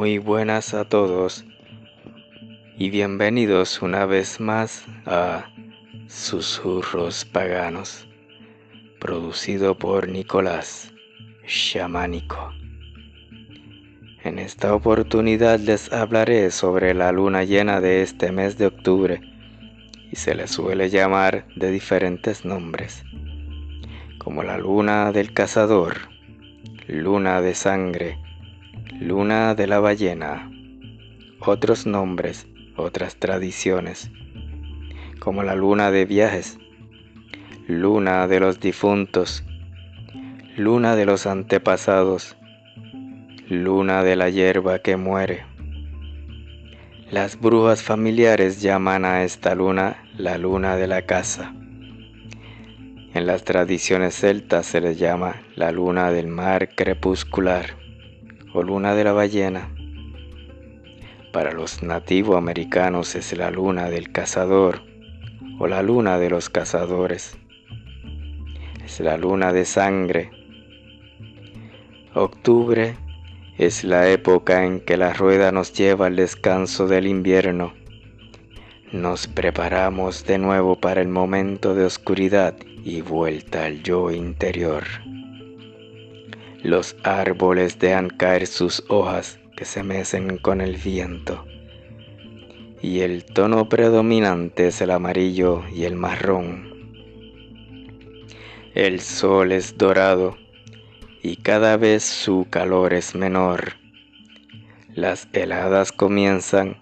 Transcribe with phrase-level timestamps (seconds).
[0.00, 1.44] Muy buenas a todos
[2.78, 5.44] y bienvenidos una vez más a
[6.08, 8.08] Susurros Paganos,
[8.98, 10.90] producido por Nicolás
[11.46, 12.50] Chamánico.
[14.24, 19.20] En esta oportunidad les hablaré sobre la luna llena de este mes de octubre
[20.10, 23.04] y se le suele llamar de diferentes nombres,
[24.16, 26.08] como la luna del cazador,
[26.88, 28.16] luna de sangre,
[29.00, 30.50] luna de la ballena,
[31.40, 32.46] otros nombres,
[32.76, 34.10] otras tradiciones,
[35.20, 36.58] como la luna de viajes,
[37.66, 39.42] luna de los difuntos,
[40.54, 42.36] luna de los antepasados,
[43.48, 45.46] luna de la hierba que muere.
[47.10, 51.54] Las brujas familiares llaman a esta luna la luna de la casa.
[53.14, 57.79] En las tradiciones celtas se le llama la luna del mar crepuscular
[58.52, 59.68] o luna de la ballena.
[61.32, 64.82] Para los nativos americanos es la luna del cazador
[65.58, 67.38] o la luna de los cazadores.
[68.84, 70.30] Es la luna de sangre.
[72.14, 72.96] Octubre
[73.58, 77.74] es la época en que la rueda nos lleva al descanso del invierno.
[78.90, 84.84] Nos preparamos de nuevo para el momento de oscuridad y vuelta al yo interior.
[86.62, 91.46] Los árboles dejan caer sus hojas que se mecen con el viento.
[92.82, 96.70] Y el tono predominante es el amarillo y el marrón.
[98.74, 100.36] El sol es dorado
[101.22, 103.76] y cada vez su calor es menor.
[104.94, 106.76] Las heladas comienzan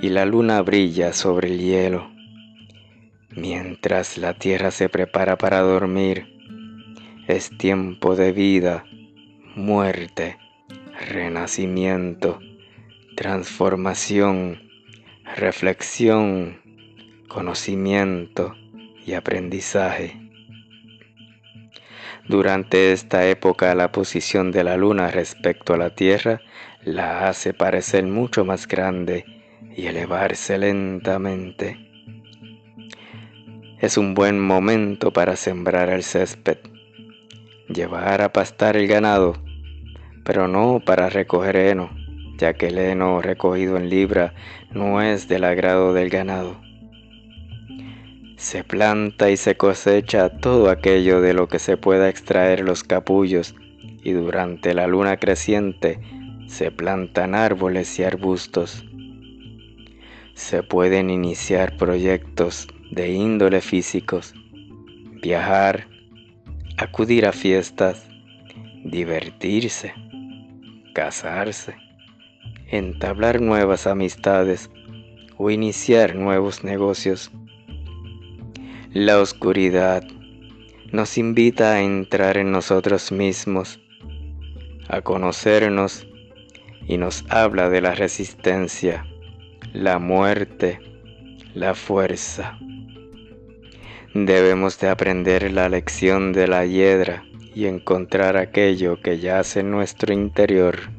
[0.00, 2.10] y la luna brilla sobre el hielo.
[3.30, 6.26] Mientras la tierra se prepara para dormir,
[7.28, 8.84] es tiempo de vida
[9.56, 10.36] muerte,
[11.08, 12.40] renacimiento,
[13.16, 14.70] transformación,
[15.34, 16.60] reflexión,
[17.26, 18.54] conocimiento
[19.06, 20.20] y aprendizaje.
[22.28, 26.42] Durante esta época la posición de la luna respecto a la Tierra
[26.84, 29.24] la hace parecer mucho más grande
[29.74, 31.78] y elevarse lentamente.
[33.80, 36.58] Es un buen momento para sembrar el césped,
[37.68, 39.45] llevar a pastar el ganado
[40.26, 41.88] pero no para recoger heno,
[42.36, 44.34] ya que el heno recogido en libra
[44.72, 46.60] no es del agrado del ganado.
[48.36, 53.54] Se planta y se cosecha todo aquello de lo que se pueda extraer los capullos,
[54.02, 56.00] y durante la luna creciente
[56.48, 58.84] se plantan árboles y arbustos.
[60.34, 64.34] Se pueden iniciar proyectos de índole físicos,
[65.22, 65.86] viajar,
[66.76, 68.08] acudir a fiestas,
[68.84, 69.94] divertirse
[70.96, 71.76] casarse,
[72.70, 74.70] entablar nuevas amistades
[75.36, 77.30] o iniciar nuevos negocios.
[78.94, 80.02] La oscuridad
[80.92, 83.78] nos invita a entrar en nosotros mismos,
[84.88, 86.06] a conocernos
[86.88, 89.04] y nos habla de la resistencia,
[89.74, 90.80] la muerte,
[91.52, 92.58] la fuerza.
[94.14, 97.22] Debemos de aprender la lección de la hiedra
[97.56, 100.90] y encontrar aquello que yace en nuestro interior.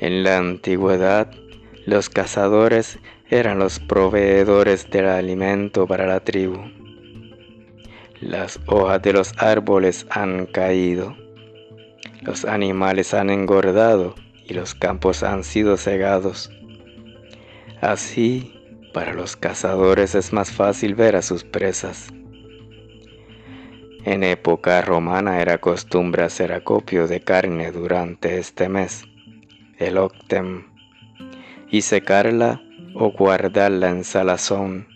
[0.00, 1.30] En la antigüedad,
[1.86, 2.98] los cazadores
[3.30, 6.58] eran los proveedores del alimento para la tribu.
[8.20, 11.16] Las hojas de los árboles han caído,
[12.22, 16.50] los animales han engordado y los campos han sido cegados.
[17.80, 18.60] Así,
[18.92, 22.08] para los cazadores es más fácil ver a sus presas.
[24.04, 29.06] En época romana era costumbre hacer acopio de carne durante este mes,
[29.78, 30.64] el octem,
[31.70, 32.60] y secarla
[32.94, 34.86] o guardarla en salazón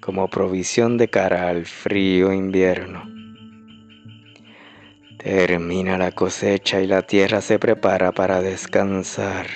[0.00, 3.04] como provisión de cara al frío invierno.
[5.16, 9.46] Termina la cosecha y la tierra se prepara para descansar.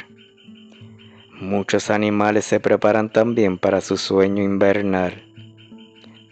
[1.41, 5.30] Muchos animales se preparan también para su sueño invernal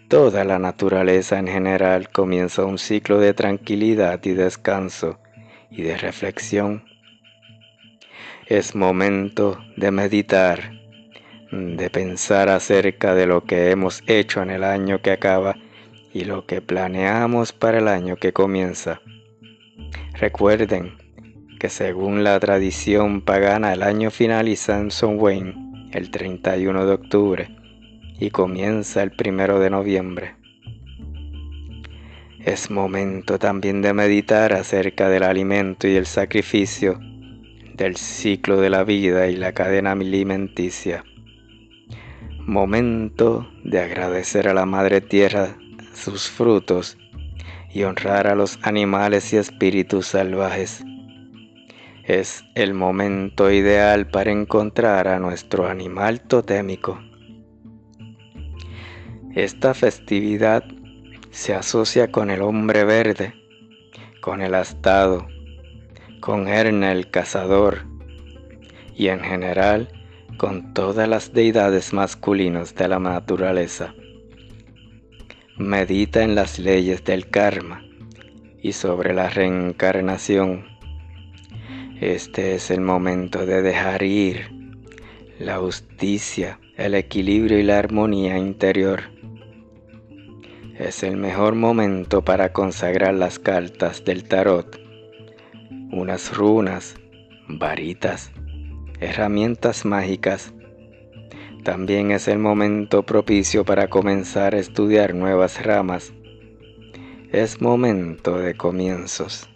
[0.09, 5.19] Toda la naturaleza en general comienza un ciclo de tranquilidad y descanso
[5.69, 6.83] y de reflexión.
[8.47, 10.71] Es momento de meditar,
[11.51, 15.55] de pensar acerca de lo que hemos hecho en el año que acaba
[16.11, 19.01] y lo que planeamos para el año que comienza.
[20.13, 20.97] Recuerden
[21.59, 25.53] que según la tradición pagana el año finaliza en Wayne
[25.91, 27.58] el 31 de octubre
[28.19, 30.35] y comienza el primero de noviembre.
[32.39, 36.99] Es momento también de meditar acerca del alimento y el sacrificio
[37.75, 41.03] del ciclo de la vida y la cadena alimenticia.
[42.39, 45.55] Momento de agradecer a la Madre Tierra
[45.93, 46.97] sus frutos
[47.71, 50.83] y honrar a los animales y espíritus salvajes.
[52.03, 56.99] Es el momento ideal para encontrar a nuestro animal totémico.
[59.39, 60.65] Esta festividad
[61.31, 63.33] se asocia con el hombre verde,
[64.19, 65.29] con el astado,
[66.19, 67.85] con Erne el cazador
[68.97, 69.87] y en general
[70.35, 73.93] con todas las deidades masculinos de la naturaleza.
[75.55, 77.81] Medita en las leyes del karma
[78.61, 80.65] y sobre la reencarnación.
[82.01, 84.51] Este es el momento de dejar ir
[85.39, 89.17] la justicia, el equilibrio y la armonía interior.
[90.79, 94.81] Es el mejor momento para consagrar las cartas del tarot,
[95.91, 96.95] unas runas,
[97.47, 98.31] varitas,
[98.99, 100.51] herramientas mágicas
[101.63, 106.13] también es el momento propicio para comenzar a estudiar nuevas ramas.
[107.31, 109.49] Es momento de comienzos.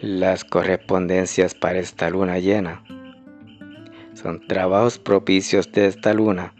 [0.00, 2.84] Las correspondencias para esta luna llena
[4.14, 6.54] son trabajos propicios de esta luna.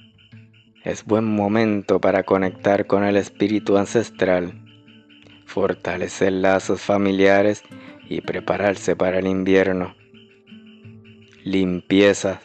[0.84, 4.54] Es buen momento para conectar con el espíritu ancestral,
[5.44, 7.62] fortalecer lazos familiares
[8.08, 9.94] y prepararse para el invierno.
[11.44, 12.40] Limpieza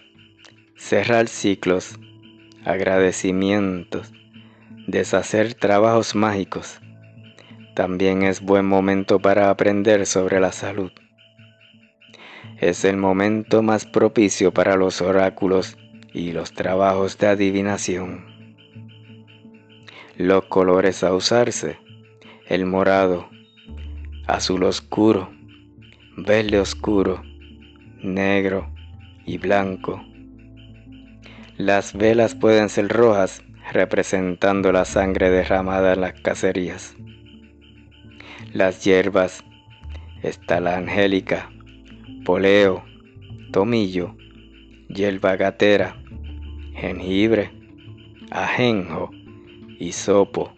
[0.75, 1.97] cerrar ciclos,
[2.65, 4.11] agradecimientos,
[4.85, 6.79] deshacer trabajos mágicos.
[7.73, 10.91] También es buen momento para aprender sobre la salud.
[12.59, 15.77] Es el momento más propicio para los oráculos
[16.15, 18.25] y los trabajos de adivinación.
[20.17, 21.77] Los colores a usarse.
[22.47, 23.29] El morado,
[24.25, 25.29] azul oscuro,
[26.17, 27.21] verde oscuro,
[28.01, 28.67] negro
[29.25, 30.01] y blanco
[31.57, 33.41] las velas pueden ser rojas,
[33.71, 36.97] representando la sangre derramada en las cacerías.
[38.51, 39.41] Las hierbas
[40.21, 41.49] está la angélica,
[42.25, 42.83] poleo,
[43.53, 44.17] tomillo,
[44.89, 45.95] hierba gatera,
[46.75, 47.51] jengibre,
[48.31, 49.09] ajenjo,
[49.79, 50.53] hisopo,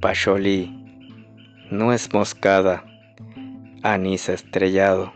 [0.00, 0.70] pacholí,
[1.70, 2.84] nuez moscada,
[3.82, 5.12] anís estrellado.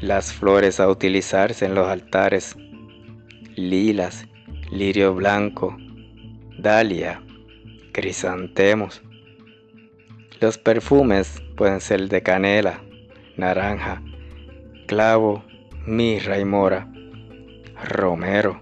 [0.00, 2.56] Las flores a utilizarse en los altares
[3.56, 4.26] lilas,
[4.70, 5.76] lirio blanco,
[6.58, 7.22] dalia,
[7.92, 9.02] crisantemos.
[10.40, 12.80] Los perfumes pueden ser de canela,
[13.36, 14.02] naranja,
[14.86, 15.44] clavo,
[15.84, 16.88] mirra y mora,
[17.88, 18.60] romero,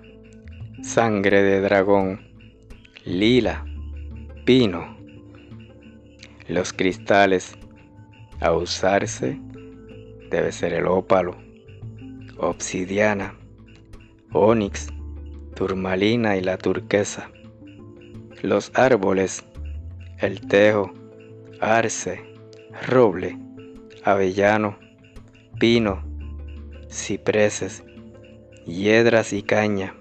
[0.87, 2.21] sangre de dragón,
[3.05, 3.67] lila,
[4.45, 4.97] pino.
[6.49, 7.59] Los cristales
[8.41, 9.41] a usarse
[10.31, 11.37] debe ser el ópalo,
[12.39, 13.35] obsidiana,
[14.33, 14.87] onix,
[15.57, 17.31] turmalina y la turquesa.
[18.43, 19.45] Los árboles,
[20.19, 20.93] el tejo,
[21.61, 22.23] arce,
[22.87, 23.37] roble,
[24.05, 24.79] avellano,
[25.59, 26.05] pino,
[26.89, 27.83] cipreses,
[28.67, 29.95] hiedras y caña.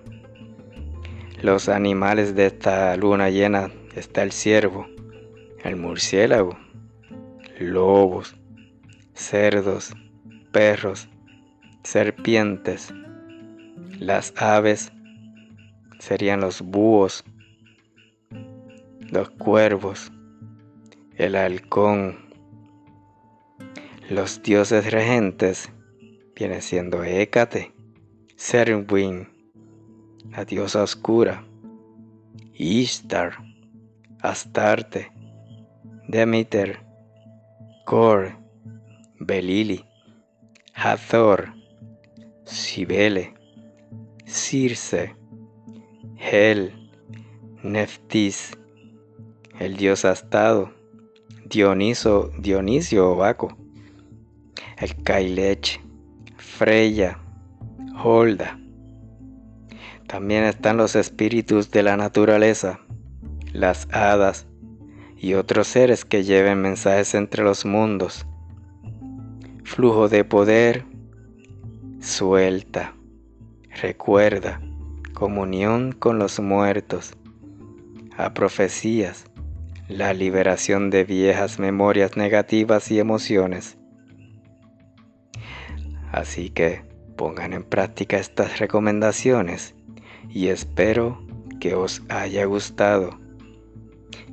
[1.46, 4.88] Los animales de esta luna llena está el ciervo,
[5.64, 6.58] el murciélago,
[7.60, 8.36] lobos,
[9.14, 9.94] cerdos,
[10.52, 11.08] perros,
[11.84, 12.92] serpientes,
[14.00, 14.92] las aves
[16.00, 17.24] serían los búhos,
[19.12, 20.12] los cuervos,
[21.16, 22.26] el halcón.
[24.10, 25.72] Los dioses regentes
[26.36, 27.72] viene siendo Hécate,
[28.36, 29.35] Serwin,
[30.32, 31.44] la diosa oscura,
[32.54, 33.38] Ishtar,
[34.22, 35.12] Astarte,
[36.08, 36.80] Demeter,
[37.86, 38.36] Kor,
[39.20, 39.86] Belili,
[40.74, 41.54] Hathor,
[42.46, 43.34] Cibele,
[44.26, 45.16] Circe,
[46.18, 46.90] Hel,
[47.64, 48.58] Neftis,
[49.60, 50.74] el dios astado,
[51.46, 53.58] Dioniso, Dionisio o Baco,
[54.78, 55.82] el Kailech,
[56.38, 57.20] Freya,
[58.04, 58.60] Holda.
[60.08, 62.80] También están los espíritus de la naturaleza,
[63.52, 64.48] las hadas
[65.18, 68.28] y otros seres que lleven mensajes entre los mundos.
[69.64, 70.86] Flujo de poder,
[72.00, 72.96] suelta
[73.82, 74.62] recuerda,
[75.14, 77.14] comunión con los muertos,
[78.18, 79.26] a profecías,
[79.88, 83.78] la liberación de viejas memorias negativas y emociones.
[86.12, 86.84] Así que
[87.18, 89.76] pongan en práctica estas recomendaciones
[90.36, 91.18] y espero
[91.62, 93.18] que os haya gustado.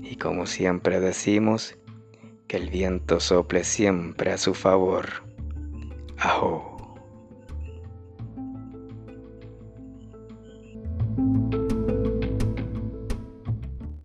[0.02, 1.78] Y como siempre decimos,
[2.48, 5.06] que el viento sople siempre a su favor.
[6.18, 6.71] Ajo.